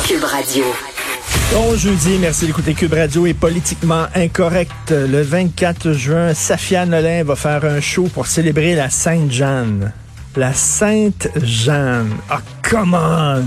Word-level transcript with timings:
Cube 0.00 0.24
Radio. 0.24 0.64
Bon 1.52 1.76
jeudi, 1.76 2.16
merci 2.18 2.46
d'écouter 2.46 2.72
Cube 2.72 2.94
Radio 2.94 3.26
est 3.26 3.34
politiquement 3.34 4.06
incorrect. 4.14 4.90
Le 4.90 5.20
24 5.20 5.92
juin, 5.92 6.34
Safia 6.34 6.86
Nolin 6.86 7.22
va 7.24 7.36
faire 7.36 7.64
un 7.64 7.80
show 7.80 8.04
pour 8.04 8.26
célébrer 8.26 8.74
la 8.74 8.88
Sainte-Jeanne. 8.88 9.92
La 10.34 10.54
Sainte-Jeanne. 10.54 12.10
Ah, 12.30 12.40
come 12.68 12.94
on! 12.94 13.44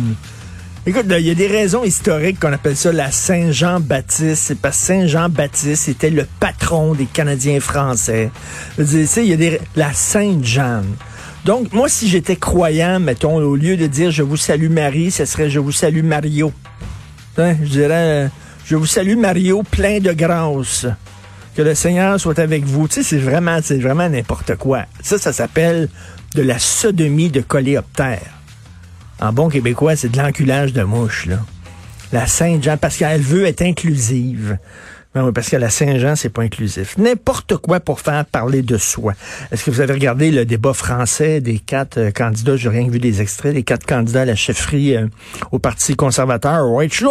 Écoute, 0.85 1.05
il 1.09 1.25
y 1.25 1.31
a 1.31 1.35
des 1.35 1.47
raisons 1.47 1.83
historiques 1.83 2.39
qu'on 2.39 2.53
appelle 2.53 2.77
ça 2.77 2.91
la 2.93 3.11
Saint-Jean-Baptiste. 3.11 4.43
C'est 4.45 4.59
parce 4.59 4.77
que 4.77 4.85
Saint-Jean-Baptiste 4.85 5.89
était 5.89 6.11
le 6.11 6.27
patron 6.39 6.93
des 6.93 7.07
Canadiens 7.07 7.59
français. 7.59 8.29
Je 8.77 8.83
veux 8.83 9.23
il 9.23 9.29
y 9.29 9.33
a 9.33 9.37
des... 9.37 9.59
La 9.75 9.93
Sainte-Jeanne. 9.93 10.95
Donc, 11.45 11.73
moi, 11.73 11.87
si 11.87 12.07
j'étais 12.07 12.37
croyant, 12.37 12.99
mettons, 12.99 13.35
au 13.35 13.55
lieu 13.55 13.77
de 13.77 13.85
dire 13.85 14.09
«Je 14.11 14.23
vous 14.23 14.35
salue 14.35 14.71
Marie», 14.71 15.11
ce 15.11 15.25
serait 15.25 15.47
«Je 15.51 15.59
vous 15.59 15.71
salue 15.71 16.03
Mario». 16.03 16.51
Hein, 17.37 17.55
je 17.61 17.69
dirais, 17.69 17.93
euh, 17.93 18.27
je 18.65 18.75
vous 18.75 18.87
salue 18.87 19.15
Mario, 19.15 19.61
plein 19.61 19.99
de 19.99 20.11
grâce. 20.11 20.87
Que 21.55 21.61
le 21.61 21.75
Seigneur 21.75 22.19
soit 22.19 22.39
avec 22.39 22.63
vous. 22.63 22.87
Tu 22.87 22.95
sais, 22.95 23.03
c'est 23.03 23.19
vraiment, 23.19 23.59
c'est 23.61 23.77
vraiment 23.77 24.09
n'importe 24.09 24.55
quoi. 24.55 24.85
Ça, 25.03 25.19
ça 25.19 25.31
s'appelle 25.31 25.87
de 26.33 26.41
la 26.41 26.57
sodomie 26.57 27.29
de 27.29 27.41
coléoptère. 27.41 28.41
En 29.21 29.31
bon 29.31 29.47
québécois, 29.47 29.95
c'est 29.95 30.09
de 30.09 30.17
l'enculage 30.17 30.73
de 30.73 30.81
mouche, 30.81 31.27
là. 31.27 31.37
La 32.11 32.25
Sainte-Jean, 32.25 32.77
parce 32.77 32.97
qu'elle 32.97 33.21
veut 33.21 33.45
être 33.45 33.61
inclusive. 33.61 34.57
Ben 35.15 35.23
oui, 35.23 35.31
parce 35.33 35.49
que 35.49 35.55
la 35.55 35.69
Saint-Jean, 35.69 36.17
c'est 36.17 36.27
pas 36.27 36.41
inclusif. 36.41 36.97
N'importe 36.97 37.55
quoi 37.55 37.79
pour 37.79 38.01
faire 38.01 38.25
parler 38.25 38.61
de 38.61 38.77
soi. 38.77 39.13
Est-ce 39.49 39.63
que 39.63 39.71
vous 39.71 39.79
avez 39.79 39.93
regardé 39.93 40.29
le 40.29 40.43
débat 40.43 40.73
français 40.73 41.39
des 41.39 41.57
quatre 41.57 41.97
euh, 41.97 42.11
candidats? 42.11 42.57
J'ai 42.57 42.67
rien 42.67 42.89
vu 42.89 42.99
des 42.99 43.21
extraits. 43.21 43.53
Les 43.53 43.63
quatre 43.63 43.85
candidats 43.85 44.23
à 44.23 44.25
la 44.25 44.35
chefferie 44.35 44.97
euh, 44.97 45.07
au 45.53 45.59
Parti 45.59 45.95
conservateur. 45.95 46.69
Right, 46.69 46.91
J'ai 46.91 47.05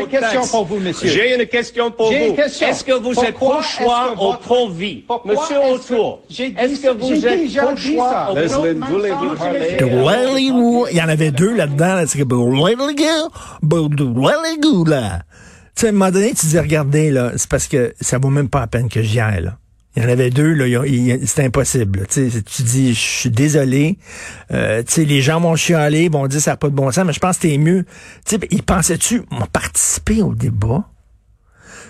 une 0.00 0.08
question 0.08 0.46
pour 0.50 0.64
vous, 0.64 0.78
monsieur. 0.78 1.10
J'ai 1.10 1.34
une 1.38 1.46
question 1.46 1.90
pour 1.90 2.10
J'ai 2.10 2.20
vous. 2.20 2.26
une 2.30 2.36
question. 2.36 2.68
Est-ce 2.68 2.84
que 2.84 2.92
vous 2.92 3.12
Pourquoi 3.12 3.58
êtes 3.60 3.60
est-ce 3.60 3.82
choix 3.84 4.14
ou 4.14 4.32
pro 4.42 4.70
vie? 4.70 5.04
Monsieur 5.26 5.56
Autour, 5.70 6.22
J'ai 6.30 6.48
dit 6.48 6.56
est-ce 6.58 6.80
que 6.80 6.88
vous 6.98 7.14
j'ai 7.14 7.26
êtes 7.26 7.46
dit 7.46 7.54
choix 7.54 8.32
ou 8.32 8.44
pro 8.48 8.62
parler? 8.88 9.12
Il 10.90 10.96
y 10.96 11.02
en 11.02 11.08
avait 11.08 11.30
deux 11.30 11.54
là-dedans. 11.54 11.96
Là. 11.96 12.06
Tu 14.62 15.80
sais, 15.80 15.86
à 15.86 15.88
un 15.90 15.92
moment 15.92 16.10
donné, 16.10 16.34
tu 16.34 16.46
dis, 16.46 16.58
regardez, 16.58 17.10
là, 17.10 17.32
c'est 17.36 17.48
parce 17.48 17.66
que 17.68 17.94
ça 18.00 18.18
vaut 18.18 18.30
même 18.30 18.48
pas 18.48 18.60
la 18.60 18.66
peine 18.66 18.88
que 18.88 19.02
j'y 19.02 19.20
aille, 19.20 19.42
là. 19.42 19.58
Il 19.94 20.02
y 20.02 20.06
en 20.06 20.08
avait 20.08 20.30
deux, 20.30 20.54
là, 20.54 20.64
c'était 21.26 21.44
impossible. 21.44 22.06
Tu 22.08 22.30
tu 22.42 22.62
dis, 22.62 22.94
je 22.94 23.00
suis 23.00 23.30
désolé. 23.30 23.98
Euh, 24.50 24.82
tu 24.82 24.92
sais, 24.92 25.04
les 25.04 25.20
gens 25.20 25.38
vont 25.38 25.54
chialer, 25.54 26.08
vont 26.08 26.26
dire 26.28 26.40
ça 26.40 26.52
n'a 26.52 26.56
pas 26.56 26.70
de 26.70 26.74
bon 26.74 26.90
sens, 26.90 27.04
mais 27.04 27.12
je 27.12 27.20
pense 27.20 27.36
que 27.36 27.42
c'était 27.42 27.58
mieux. 27.58 27.84
Tu 28.24 28.36
sais, 28.36 28.48
ils 28.50 28.62
pensaient-tu, 28.62 29.22
m'ont 29.30 29.46
participé 29.52 30.22
au 30.22 30.34
débat? 30.34 30.88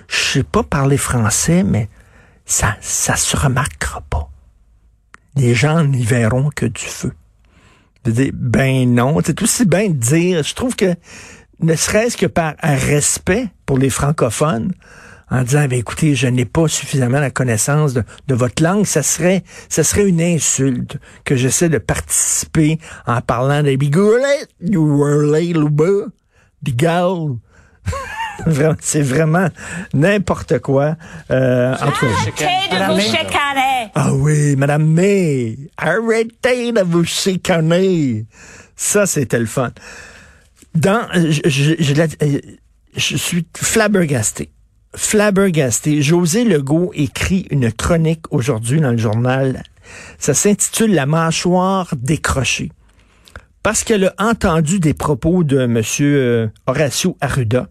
Je 0.08 0.16
sais 0.16 0.42
pas 0.42 0.64
parler 0.64 0.96
français, 0.96 1.62
mais 1.62 1.88
ça, 2.44 2.76
ça 2.80 3.14
se 3.14 3.36
remarquera 3.36 4.00
pas. 4.10 4.28
Les 5.36 5.54
gens 5.54 5.84
n'y 5.84 6.04
verront 6.04 6.50
que 6.54 6.66
du 6.66 6.82
feu. 6.82 7.12
De 8.04 8.10
dire, 8.10 8.32
ben 8.34 8.92
non, 8.92 9.18
c'est 9.24 9.40
aussi 9.42 9.64
bien 9.64 9.88
de 9.88 9.94
dire, 9.94 10.42
je 10.42 10.54
trouve 10.54 10.74
que 10.74 10.96
ne 11.62 11.74
serait-ce 11.74 12.16
que 12.16 12.26
par 12.26 12.54
un 12.62 12.76
respect 12.76 13.46
pour 13.66 13.78
les 13.78 13.90
francophones, 13.90 14.72
en 15.32 15.42
disant, 15.44 15.66
ben 15.66 15.78
écoutez, 15.78 16.14
je 16.14 16.26
n'ai 16.26 16.44
pas 16.44 16.68
suffisamment 16.68 17.18
la 17.18 17.30
connaissance 17.30 17.94
de, 17.94 18.04
de 18.28 18.34
votre 18.34 18.62
langue, 18.62 18.84
ça 18.84 19.02
serait, 19.02 19.42
ça 19.70 19.82
serait 19.82 20.06
une 20.06 20.20
insulte 20.20 20.98
que 21.24 21.36
j'essaie 21.36 21.70
de 21.70 21.78
participer 21.78 22.78
en 23.06 23.22
parlant 23.22 23.62
des 23.62 23.78
bigoulettes, 23.78 24.50
du 24.60 24.78
des 26.62 26.72
gals. 26.72 27.36
C'est 28.80 29.02
vraiment 29.02 29.48
n'importe 29.94 30.58
quoi. 30.58 30.96
Euh, 31.30 31.74
en 31.74 31.90
tout 31.92 32.06
cas. 32.36 32.88
de 32.88 32.92
vous 32.92 33.00
chicaner. 33.00 33.90
Ah 33.94 34.12
oui, 34.12 34.56
Madame 34.56 34.86
May, 34.86 35.56
arrêtez 35.76 36.72
de 36.72 36.82
vous 36.82 37.04
chicaner. 37.04 38.26
Ça, 38.76 39.06
c'était 39.06 39.38
le 39.38 39.46
fun. 39.46 39.70
Dans, 40.74 41.06
je, 41.14 41.40
je, 41.48 41.74
je 41.78 41.94
la- 41.94 42.06
euh, 42.22 42.40
je 42.96 43.16
suis 43.16 43.46
flabbergasté. 43.56 44.50
Flabbergasté. 44.94 46.02
José 46.02 46.44
Legault 46.44 46.90
écrit 46.94 47.46
une 47.50 47.72
chronique 47.72 48.24
aujourd'hui 48.30 48.80
dans 48.80 48.90
le 48.92 48.98
journal. 48.98 49.62
Ça 50.18 50.34
s'intitule 50.34 50.94
La 50.94 51.06
mâchoire 51.06 51.94
décrochée. 51.96 52.70
Parce 53.62 53.84
qu'elle 53.84 54.04
a 54.04 54.14
entendu 54.30 54.80
des 54.80 54.94
propos 54.94 55.44
de 55.44 55.58
M. 55.60 55.82
euh, 56.00 56.48
Horacio 56.66 57.16
Arruda. 57.20 57.68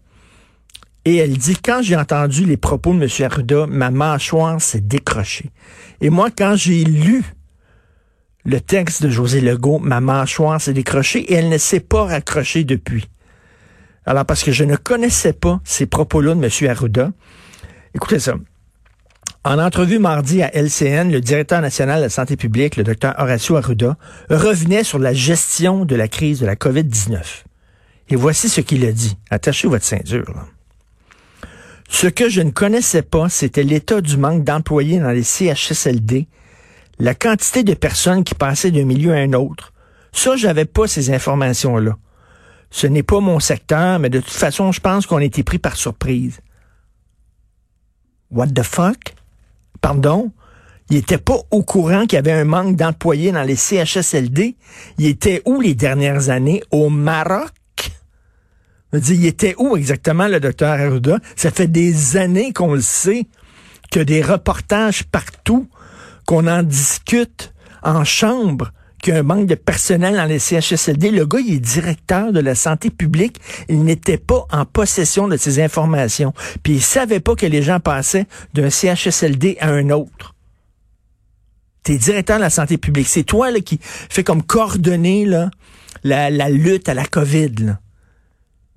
Et 1.04 1.16
elle 1.16 1.36
dit, 1.36 1.56
quand 1.56 1.80
j'ai 1.82 1.96
entendu 1.96 2.44
les 2.46 2.56
propos 2.56 2.94
de 2.94 3.02
M. 3.02 3.08
Arruda, 3.30 3.66
ma 3.66 3.90
mâchoire 3.90 4.60
s'est 4.60 4.80
décrochée. 4.80 5.50
Et 6.00 6.10
moi, 6.10 6.30
quand 6.36 6.54
j'ai 6.56 6.84
lu 6.84 7.22
le 8.44 8.60
texte 8.60 9.02
de 9.02 9.10
José 9.10 9.40
Legault, 9.40 9.78
ma 9.78 10.00
mâchoire 10.00 10.60
s'est 10.60 10.72
décrochée 10.72 11.20
et 11.20 11.34
elle 11.34 11.48
ne 11.48 11.58
s'est 11.58 11.80
pas 11.80 12.04
raccrochée 12.04 12.64
depuis. 12.64 13.08
Alors, 14.04 14.24
parce 14.24 14.42
que 14.42 14.50
je 14.50 14.64
ne 14.64 14.76
connaissais 14.76 15.32
pas 15.32 15.60
ces 15.64 15.86
propos-là 15.86 16.34
de 16.34 16.44
M. 16.44 16.70
Arruda. 16.70 17.12
Écoutez 17.94 18.18
ça. 18.18 18.34
En 19.44 19.58
entrevue 19.58 19.98
mardi 19.98 20.42
à 20.42 20.50
LCN, 20.54 21.10
le 21.10 21.20
directeur 21.20 21.60
national 21.60 21.98
de 21.98 22.04
la 22.04 22.10
santé 22.10 22.36
publique, 22.36 22.76
le 22.76 22.84
docteur 22.84 23.14
Horacio 23.18 23.56
Arruda, 23.56 23.96
revenait 24.30 24.84
sur 24.84 24.98
la 24.98 25.12
gestion 25.12 25.84
de 25.84 25.96
la 25.96 26.08
crise 26.08 26.40
de 26.40 26.46
la 26.46 26.54
COVID-19. 26.54 27.18
Et 28.08 28.16
voici 28.16 28.48
ce 28.48 28.60
qu'il 28.60 28.84
a 28.86 28.92
dit. 28.92 29.16
Attachez 29.30 29.68
votre 29.68 29.84
ceinture. 29.84 30.46
Ce 31.88 32.06
que 32.06 32.28
je 32.28 32.40
ne 32.40 32.50
connaissais 32.50 33.02
pas, 33.02 33.28
c'était 33.28 33.64
l'état 33.64 34.00
du 34.00 34.16
manque 34.16 34.44
d'employés 34.44 34.98
dans 34.98 35.10
les 35.10 35.22
CHSLD, 35.22 36.26
la 36.98 37.14
quantité 37.14 37.64
de 37.64 37.74
personnes 37.74 38.24
qui 38.24 38.34
passaient 38.34 38.70
d'un 38.70 38.84
milieu 38.84 39.12
à 39.12 39.16
un 39.16 39.32
autre. 39.32 39.72
Ça, 40.12 40.36
j'avais 40.36 40.66
pas 40.66 40.86
ces 40.86 41.10
informations-là. 41.10 41.96
Ce 42.70 42.86
n'est 42.86 43.02
pas 43.02 43.20
mon 43.20 43.40
secteur, 43.40 43.98
mais 43.98 44.10
de 44.10 44.20
toute 44.20 44.32
façon, 44.32 44.72
je 44.72 44.80
pense 44.80 45.06
qu'on 45.06 45.18
a 45.18 45.24
été 45.24 45.42
pris 45.42 45.58
par 45.58 45.76
surprise. 45.76 46.40
What 48.30 48.48
the 48.48 48.62
fuck? 48.62 49.14
Pardon? 49.80 50.32
Il 50.90 50.96
était 50.96 51.18
pas 51.18 51.38
au 51.50 51.62
courant 51.62 52.02
qu'il 52.02 52.16
y 52.16 52.18
avait 52.18 52.32
un 52.32 52.44
manque 52.44 52.76
d'employés 52.76 53.32
dans 53.32 53.42
les 53.42 53.56
CHSLD. 53.56 54.56
Il 54.98 55.06
était 55.06 55.42
où 55.44 55.60
les 55.60 55.74
dernières 55.74 56.30
années? 56.30 56.62
Au 56.70 56.88
Maroc? 56.88 57.50
Je 58.92 59.14
il 59.14 59.24
était 59.24 59.54
où 59.58 59.76
exactement 59.76 60.28
le 60.28 60.38
docteur 60.38 60.72
Arruda? 60.72 61.18
Ça 61.34 61.50
fait 61.50 61.66
des 61.66 62.16
années 62.16 62.52
qu'on 62.52 62.74
le 62.74 62.82
sait, 62.82 63.26
que 63.90 64.00
des 64.00 64.20
reportages 64.20 65.04
partout, 65.04 65.68
qu'on 66.32 66.46
en 66.46 66.62
discute 66.62 67.52
en 67.82 68.04
chambre, 68.04 68.72
qu'il 69.02 69.12
y 69.12 69.16
a 69.18 69.20
un 69.20 69.22
manque 69.22 69.46
de 69.48 69.54
personnel 69.54 70.16
dans 70.16 70.24
les 70.24 70.38
CHSLD. 70.38 71.10
Le 71.10 71.26
gars, 71.26 71.40
il 71.40 71.56
est 71.56 71.58
directeur 71.58 72.32
de 72.32 72.40
la 72.40 72.54
santé 72.54 72.88
publique. 72.88 73.38
Il 73.68 73.84
n'était 73.84 74.16
pas 74.16 74.46
en 74.50 74.64
possession 74.64 75.28
de 75.28 75.36
ces 75.36 75.62
informations. 75.62 76.32
Puis 76.62 76.76
il 76.76 76.80
savait 76.80 77.20
pas 77.20 77.34
que 77.34 77.44
les 77.44 77.62
gens 77.62 77.80
passaient 77.80 78.24
d'un 78.54 78.70
CHSLD 78.70 79.58
à 79.60 79.68
un 79.68 79.90
autre. 79.90 80.34
T'es 81.82 81.98
directeur 81.98 82.38
de 82.38 82.44
la 82.44 82.50
santé 82.50 82.78
publique. 82.78 83.08
C'est 83.08 83.24
toi 83.24 83.52
qui 83.60 83.78
fait 83.82 84.24
comme 84.24 84.42
coordonner 84.42 85.26
la, 86.02 86.48
lutte 86.48 86.88
à 86.88 86.94
la 86.94 87.04
COVID. 87.04 87.52
Là 87.58 87.78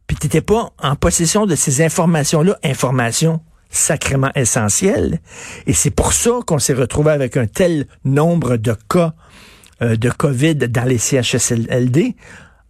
puis 0.08 0.18
tu 0.18 0.28
n'étais 0.28 0.42
pas 0.42 0.72
en 0.84 0.96
possession 0.96 1.48
de 1.48 1.56
ces 1.56 1.84
informations-là, 1.84 2.60
informations 2.64 3.42
sacrément 3.76 4.32
essentielles. 4.36 5.20
Et 5.68 5.74
c'est 5.74 5.92
pour 5.92 6.14
ça 6.14 6.32
qu'on 6.46 6.60
s'est 6.60 6.74
retrouvé 6.74 7.12
avec 7.12 7.38
un 7.38 7.48
tel 7.48 7.88
nombre 8.04 8.58
de 8.58 8.76
cas 8.90 9.14
euh, 9.82 9.96
de 9.96 10.10
COVID 10.10 10.56
dans 10.56 10.86
les 10.86 10.98
CHSLD. 10.98 12.16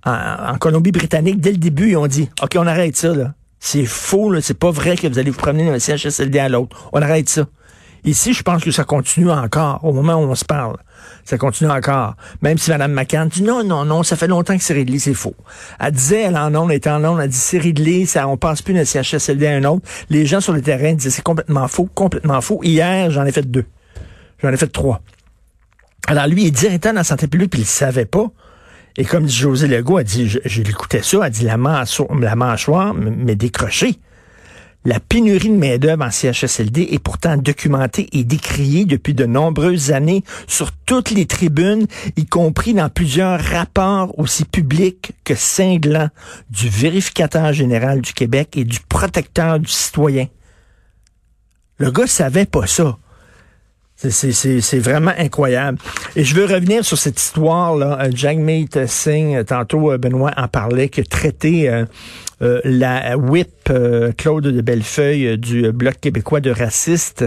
En, 0.05 0.53
en 0.53 0.57
Colombie-Britannique, 0.57 1.39
dès 1.39 1.51
le 1.51 1.57
début, 1.57 1.91
ils 1.91 1.97
ont 1.97 2.07
dit, 2.07 2.29
OK, 2.41 2.55
on 2.57 2.67
arrête 2.67 2.95
ça. 2.95 3.13
là. 3.13 3.33
C'est 3.59 3.85
faux, 3.85 4.29
là. 4.31 4.41
c'est 4.41 4.57
pas 4.57 4.69
vrai 4.71 4.95
que 4.95 5.07
vous 5.07 5.17
allez 5.17 5.31
vous 5.31 5.37
promener 5.37 5.65
d'un 5.65 5.79
CHSLD 5.79 6.37
à 6.37 6.49
l'autre. 6.49 6.89
On 6.93 7.01
arrête 7.01 7.29
ça. 7.29 7.47
Ici, 8.05 8.33
je 8.33 8.43
pense 8.43 8.63
que 8.63 8.69
ça 8.69 8.83
continue 8.83 9.31
encore, 9.31 9.83
au 9.83 9.91
moment 9.91 10.15
où 10.15 10.29
on 10.29 10.35
se 10.35 10.45
parle. 10.45 10.77
Ça 11.23 11.39
continue 11.39 11.71
encore. 11.71 12.15
Même 12.43 12.59
si 12.59 12.69
Mme 12.69 12.93
McCann 12.93 13.27
dit 13.27 13.41
non, 13.41 13.63
non, 13.63 13.83
non, 13.83 14.03
ça 14.03 14.15
fait 14.15 14.27
longtemps 14.27 14.55
que 14.55 14.63
c'est 14.63 14.75
réglé, 14.75 14.99
c'est 14.99 15.15
faux. 15.15 15.35
Elle 15.79 15.91
disait, 15.91 16.21
elle 16.21 16.37
en 16.37 16.53
ondes, 16.53 16.69
elle 16.69 16.77
était 16.77 16.91
en 16.91 17.03
ondes, 17.03 17.19
elle 17.19 17.29
dit 17.29 17.35
c'est 17.35 17.57
réglé, 17.57 18.05
ça, 18.05 18.27
on 18.27 18.37
passe 18.37 18.61
plus 18.61 18.75
d'un 18.75 18.85
CHSLD 18.85 19.47
à 19.47 19.55
un 19.55 19.63
autre. 19.63 19.87
Les 20.11 20.27
gens 20.27 20.39
sur 20.39 20.53
le 20.53 20.61
terrain 20.61 20.93
disaient 20.93 21.09
c'est 21.09 21.23
complètement 21.23 21.67
faux, 21.67 21.89
complètement 21.95 22.41
faux. 22.41 22.59
Hier, 22.63 23.09
j'en 23.09 23.25
ai 23.25 23.31
fait 23.31 23.49
deux. 23.49 23.65
J'en 24.41 24.49
ai 24.49 24.57
fait 24.57 24.67
trois. 24.67 25.01
Alors 26.07 26.27
lui, 26.27 26.43
il 26.43 26.47
est 26.47 26.51
directeur 26.51 26.91
de 26.91 26.97
la 26.97 27.03
santé 27.03 27.27
publique, 27.27 27.49
puis 27.49 27.61
il 27.61 27.63
le 27.63 27.67
savait 27.67 28.05
pas. 28.05 28.27
Et 28.97 29.03
comme 29.03 29.25
dit 29.25 29.35
José 29.35 29.67
Legault, 29.67 29.97
elle 29.97 30.05
dit, 30.05 30.39
l'écoutais 30.63 31.01
ça, 31.01 31.19
elle 31.25 31.31
dit 31.31 31.43
la, 31.43 31.57
mâchoire, 31.57 32.15
la 32.15 32.35
mâchoire 32.35 32.93
m'est 32.93 33.35
décrochée. 33.35 33.99
La 34.87 34.99
pénurie 34.99 35.49
de 35.49 35.55
main-d'œuvre 35.55 36.05
en 36.05 36.11
CHSLD 36.11 36.89
est 36.91 36.99
pourtant 36.99 37.37
documentée 37.37 38.07
et 38.11 38.23
décriée 38.23 38.85
depuis 38.85 39.15
de 39.15 39.25
nombreuses 39.25 39.91
années 39.91 40.23
sur 40.45 40.71
toutes 40.71 41.09
les 41.09 41.25
tribunes, 41.25 41.87
y 42.17 42.27
compris 42.27 42.75
dans 42.75 42.89
plusieurs 42.89 43.41
rapports 43.41 44.17
aussi 44.19 44.45
publics 44.45 45.13
que 45.23 45.33
cinglants 45.33 46.09
du 46.51 46.69
vérificateur 46.69 47.51
général 47.51 48.01
du 48.01 48.13
Québec 48.13 48.49
et 48.57 48.63
du 48.63 48.79
protecteur 48.79 49.59
du 49.59 49.71
citoyen. 49.71 50.27
Le 51.79 51.89
gars 51.89 52.05
savait 52.05 52.45
pas 52.45 52.67
ça. 52.67 52.99
C'est 53.97 54.79
vraiment 54.79 55.13
incroyable. 55.17 55.77
Et 56.15 56.25
je 56.25 56.35
veux 56.35 56.45
revenir 56.45 56.83
sur 56.83 56.97
cette 56.97 57.19
histoire-là. 57.19 57.99
Euh, 58.01 58.11
Jagmeet 58.13 58.87
Singh, 58.87 59.45
tantôt 59.45 59.91
euh, 59.91 59.97
Benoît 59.97 60.31
en 60.35 60.47
parlait, 60.47 60.89
que 60.89 61.01
traité 61.01 61.69
euh, 61.69 61.85
euh, 62.41 62.59
la 62.65 63.17
whip 63.17 63.71
Claude 64.17 64.47
de 64.47 64.61
Bellefeuille 64.61 65.37
du 65.37 65.71
Bloc 65.71 65.95
québécois 66.01 66.41
de 66.41 66.51
raciste. 66.51 67.25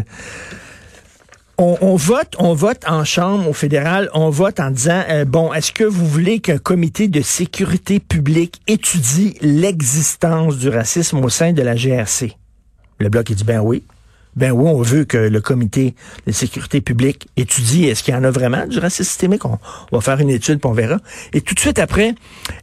On, 1.57 1.77
on, 1.81 1.97
vote, 1.97 2.35
on 2.39 2.53
vote 2.55 2.85
en 2.87 3.05
chambre 3.05 3.49
au 3.49 3.53
fédéral, 3.53 4.11
on 4.13 4.31
vote 4.31 4.61
en 4.61 4.71
disant 4.71 5.03
bon, 5.27 5.53
est-ce 5.53 5.73
que 5.73 5.83
vous 5.83 6.07
voulez 6.07 6.39
qu'un 6.39 6.59
comité 6.59 7.09
de 7.09 7.21
sécurité 7.21 7.99
publique 7.99 8.61
étudie 8.69 9.37
l'existence 9.41 10.57
du 10.59 10.69
racisme 10.69 11.19
au 11.25 11.29
sein 11.29 11.53
de 11.53 11.63
la 11.63 11.75
GRC? 11.75 12.37
Le 13.01 13.09
bloc 13.09 13.31
il 13.31 13.37
dit 13.37 13.45
ben 13.45 13.61
oui. 13.61 13.83
Ben 14.39 14.53
oui, 14.53 14.71
on 14.71 14.83
veut 14.83 15.05
que 15.05 15.19
le 15.19 15.41
comité 15.41 15.97
de 16.29 16.31
sécurité 16.31 16.81
publique 16.81 17.27
étudie 17.37 17.87
est-ce 17.87 18.05
qu'il 18.05 18.15
y 18.15 18.17
en 18.17 18.23
a 18.23 18.31
vraiment 18.31 18.69
du 18.69 18.79
racisme 18.79 19.09
systémique? 19.09 19.45
On, 19.45 19.59
va 19.91 20.01
faire 20.01 20.21
une 20.21 20.31
étude, 20.31 20.61
puis 20.61 20.71
on 20.71 20.75
verra. 20.75 20.99
Et 21.33 21.41
tout 21.41 21.55
de 21.55 21.59
suite 21.59 21.81
après, 21.81 22.15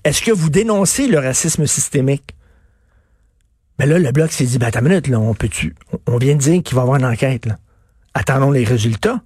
est-ce 0.05 0.21
que 0.21 0.31
vous 0.31 0.49
dénoncez 0.49 1.09
le 1.09 1.19
racisme 1.19 1.67
systémique? 1.67 2.33
Ben 3.77 3.89
là, 3.89 3.99
le 3.99 4.09
bloc 4.13 4.31
s'est 4.31 4.45
dit, 4.45 4.57
ben 4.57 4.67
attends 4.67 4.83
minute, 4.83 5.09
là, 5.09 5.19
on 5.19 5.33
peut-tu, 5.33 5.75
on 6.07 6.17
vient 6.17 6.35
de 6.35 6.39
dire 6.39 6.63
qu'il 6.63 6.75
va 6.75 6.83
y 6.83 6.83
avoir 6.83 6.97
une 6.97 7.05
enquête. 7.05 7.45
Attendons 8.13 8.51
les 8.51 8.63
résultats. 8.63 9.19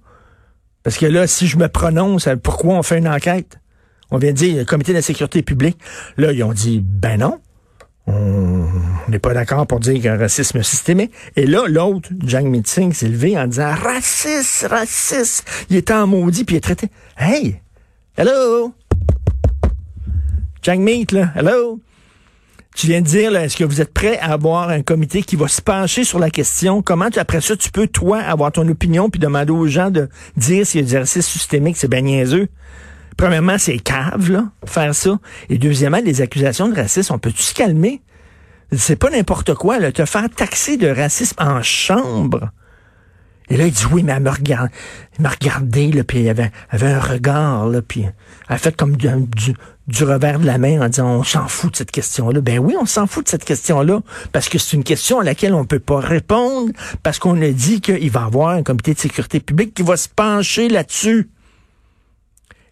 Parce 0.82 0.98
que 0.98 1.06
là, 1.06 1.28
si 1.28 1.46
je 1.46 1.56
me 1.56 1.68
prononce, 1.68 2.28
pourquoi 2.42 2.74
on 2.74 2.82
fait 2.82 2.98
une 2.98 3.06
enquête? 3.06 3.60
On 4.10 4.18
vient 4.18 4.32
de 4.32 4.36
dire, 4.36 4.56
le 4.56 4.64
comité 4.64 4.92
de 4.92 5.00
sécurité 5.00 5.42
publique. 5.42 5.78
Là, 6.16 6.32
ils 6.32 6.42
ont 6.42 6.52
dit, 6.52 6.80
ben 6.84 7.20
non. 7.20 7.40
On 8.12 9.10
n'est 9.10 9.18
pas 9.18 9.34
d'accord 9.34 9.66
pour 9.66 9.80
dire 9.80 9.94
qu'il 9.94 10.04
y 10.04 10.08
a 10.08 10.14
un 10.14 10.18
racisme 10.18 10.62
systémique. 10.62 11.12
Et 11.36 11.46
là, 11.46 11.66
l'autre, 11.68 12.08
Jang 12.24 12.60
Singh, 12.64 12.92
s'est 12.92 13.08
levé 13.08 13.38
en 13.38 13.46
disant 13.46 13.72
raciste, 13.72 14.66
raciste. 14.68 15.48
Il 15.70 15.76
était 15.76 15.94
en 15.94 16.06
maudit, 16.06 16.44
puis 16.44 16.56
il 16.56 16.58
est 16.58 16.60
traité. 16.60 16.88
Hey! 17.16 17.60
Hello! 18.16 18.74
Jang 20.62 20.80
Meet, 20.80 21.12
là, 21.12 21.32
hello! 21.36 21.80
Tu 22.76 22.86
viens 22.86 23.00
de 23.00 23.06
dire, 23.06 23.34
est-ce 23.36 23.56
que 23.56 23.64
vous 23.64 23.80
êtes 23.80 23.92
prêt 23.92 24.18
à 24.18 24.32
avoir 24.32 24.70
un 24.70 24.82
comité 24.82 25.22
qui 25.22 25.36
va 25.36 25.48
se 25.48 25.60
pencher 25.60 26.04
sur 26.04 26.18
la 26.18 26.30
question? 26.30 26.82
Comment, 26.82 27.08
après 27.16 27.40
ça, 27.40 27.56
tu 27.56 27.70
peux, 27.70 27.86
toi, 27.86 28.18
avoir 28.20 28.52
ton 28.52 28.66
opinion 28.68 29.10
puis 29.10 29.20
demander 29.20 29.52
aux 29.52 29.66
gens 29.66 29.90
de 29.90 30.08
dire 30.36 30.66
s'il 30.66 30.80
y 30.80 30.84
a 30.84 30.86
du 30.86 30.96
racisme 30.96 31.28
systémique? 31.28 31.76
C'est 31.76 31.90
bien 31.90 32.02
niaiseux. 32.02 32.48
Premièrement, 33.20 33.58
c'est 33.58 33.78
cave, 33.78 34.30
là, 34.30 34.46
faire 34.64 34.94
ça. 34.94 35.18
Et 35.50 35.58
deuxièmement, 35.58 36.00
les 36.02 36.22
accusations 36.22 36.70
de 36.70 36.74
racisme, 36.74 37.12
on 37.12 37.18
peut-tu 37.18 37.42
se 37.42 37.52
calmer? 37.52 38.00
C'est 38.72 38.96
pas 38.96 39.10
n'importe 39.10 39.52
quoi, 39.52 39.78
là, 39.78 39.92
te 39.92 40.06
faire 40.06 40.30
taxer 40.34 40.78
de 40.78 40.88
racisme 40.88 41.36
en 41.38 41.62
chambre. 41.62 42.50
Et 43.50 43.58
là, 43.58 43.66
il 43.66 43.72
dit 43.72 43.84
oui, 43.92 44.04
mais 44.04 44.12
elle 44.12 44.22
me 44.22 44.30
regarde, 44.30 44.70
il 45.18 45.22
m'a 45.22 45.28
regardé, 45.28 45.92
là, 45.92 46.02
puis 46.02 46.30
avait, 46.30 46.50
avait 46.70 46.86
un 46.86 46.98
regard, 46.98 47.66
là, 47.66 47.82
puis 47.82 48.04
elle 48.04 48.54
a 48.54 48.56
fait 48.56 48.74
comme 48.74 48.96
du, 48.96 49.06
du, 49.86 50.04
revers 50.04 50.38
de 50.38 50.46
la 50.46 50.56
main 50.56 50.80
en 50.80 50.88
disant 50.88 51.16
on 51.16 51.22
s'en 51.22 51.46
fout 51.46 51.72
de 51.72 51.76
cette 51.76 51.90
question-là. 51.90 52.40
Ben 52.40 52.58
oui, 52.58 52.74
on 52.80 52.86
s'en 52.86 53.06
fout 53.06 53.26
de 53.26 53.28
cette 53.28 53.44
question-là, 53.44 54.00
parce 54.32 54.48
que 54.48 54.56
c'est 54.56 54.78
une 54.78 54.84
question 54.84 55.20
à 55.20 55.24
laquelle 55.24 55.52
on 55.52 55.66
peut 55.66 55.78
pas 55.78 56.00
répondre, 56.00 56.72
parce 57.02 57.18
qu'on 57.18 57.38
a 57.42 57.50
dit 57.50 57.82
qu'il 57.82 58.10
va 58.10 58.20
y 58.20 58.24
avoir 58.24 58.48
un 58.48 58.62
comité 58.62 58.94
de 58.94 58.98
sécurité 58.98 59.40
publique 59.40 59.74
qui 59.74 59.82
va 59.82 59.98
se 59.98 60.08
pencher 60.08 60.70
là-dessus. 60.70 61.28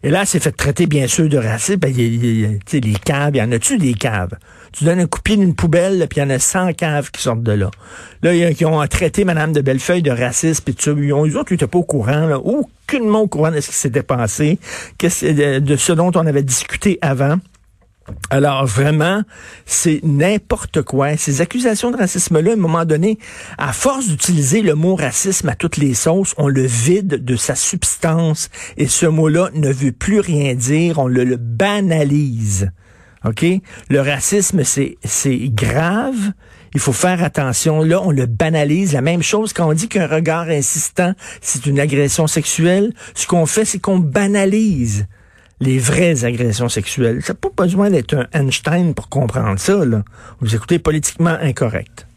Et 0.01 0.11
là, 0.11 0.25
c'est 0.25 0.39
fait 0.39 0.53
traiter, 0.53 0.85
bien 0.85 1.07
sûr, 1.07 1.27
de 1.27 1.37
racisme. 1.37 1.79
Ben, 1.79 1.93
les 1.93 2.59
caves, 3.03 3.31
il 3.35 3.39
y 3.39 3.41
en 3.41 3.51
a-tu 3.51 3.77
des 3.77 3.93
caves? 3.93 4.37
Tu 4.71 4.85
donnes 4.85 4.99
un 4.99 5.07
coup 5.07 5.19
de 5.19 5.23
pied 5.23 5.35
d'une 5.35 5.55
poubelle, 5.55 6.07
puis 6.09 6.21
il 6.21 6.23
y 6.23 6.25
en 6.25 6.29
a 6.29 6.39
100 6.39 6.73
caves 6.73 7.11
qui 7.11 7.21
sortent 7.21 7.43
de 7.43 7.51
là. 7.51 7.69
Là, 8.21 8.33
il 8.33 8.39
y 8.39 8.45
a 8.45 8.53
qui 8.53 8.63
ont 8.63 8.85
traité 8.87 9.25
Mme 9.25 9.51
de 9.51 9.59
Bellefeuille 9.59 10.01
de 10.01 10.11
racisme, 10.11 10.63
puis 10.63 10.73
tout 10.73 10.97
Ils 10.97 11.11
ont, 11.11 11.25
eux 11.25 11.37
autres, 11.37 11.51
ils 11.51 11.55
n'étaient 11.55 11.67
pas 11.67 11.79
au 11.79 11.83
courant, 11.83 12.27
là. 12.27 12.39
Aucunement 12.39 13.21
au 13.21 13.27
courant 13.27 13.51
de 13.51 13.59
ce 13.59 13.67
qui 13.69 13.75
s'était 13.75 14.03
passé, 14.03 14.57
de 15.01 15.75
ce 15.75 15.91
dont 15.91 16.11
on 16.15 16.25
avait 16.25 16.43
discuté 16.43 16.97
avant. 17.01 17.35
Alors 18.29 18.65
vraiment, 18.65 19.23
c'est 19.65 20.01
n'importe 20.03 20.81
quoi. 20.81 21.17
Ces 21.17 21.41
accusations 21.41 21.91
de 21.91 21.97
racisme-là, 21.97 22.51
à 22.51 22.53
un 22.53 22.57
moment 22.57 22.85
donné, 22.85 23.17
à 23.57 23.73
force 23.73 24.07
d'utiliser 24.07 24.61
le 24.61 24.75
mot 24.75 24.95
racisme 24.95 25.49
à 25.49 25.55
toutes 25.55 25.77
les 25.77 25.93
sauces, 25.93 26.35
on 26.37 26.47
le 26.47 26.65
vide 26.65 27.23
de 27.23 27.35
sa 27.35 27.55
substance 27.55 28.49
et 28.77 28.87
ce 28.87 29.05
mot-là 29.05 29.49
ne 29.53 29.71
veut 29.71 29.91
plus 29.91 30.19
rien 30.19 30.53
dire, 30.53 30.99
on 30.99 31.07
le, 31.07 31.37
banalise. 31.37 32.71
OK? 33.25 33.45
Le 33.89 33.99
racisme, 34.01 34.63
c'est, 34.63 34.97
c'est 35.03 35.49
grave. 35.49 36.31
Il 36.73 36.79
faut 36.79 36.93
faire 36.93 37.23
attention. 37.23 37.81
Là, 37.81 38.01
on 38.01 38.11
le 38.11 38.25
banalise. 38.25 38.93
La 38.93 39.01
même 39.01 39.23
chose 39.23 39.53
quand 39.53 39.67
on 39.67 39.73
dit 39.73 39.87
qu'un 39.87 40.07
regard 40.07 40.49
insistant, 40.49 41.13
c'est 41.41 41.65
une 41.65 41.79
agression 41.79 42.27
sexuelle. 42.27 42.93
Ce 43.15 43.27
qu'on 43.27 43.45
fait, 43.45 43.65
c'est 43.65 43.79
qu'on 43.79 43.97
banalise 43.97 45.07
les 45.59 45.79
vraies 45.79 46.25
agressions 46.25 46.69
sexuelles. 46.69 47.21
Ça 47.23 47.33
n'a 47.33 47.39
pas 47.39 47.63
besoin 47.63 47.89
d'être 47.89 48.13
un 48.13 48.27
Einstein 48.33 48.93
pour 48.93 49.09
comprendre 49.09 49.59
ça. 49.59 49.85
Là. 49.85 50.03
Vous 50.39 50.55
écoutez 50.55 50.79
politiquement 50.79 51.37
incorrect. 51.41 52.08